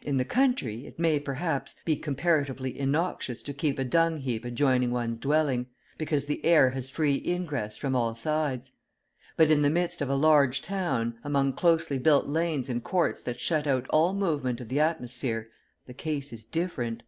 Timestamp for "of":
10.00-10.08, 14.62-14.68